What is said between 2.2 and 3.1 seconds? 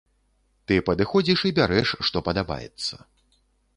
падабаецца.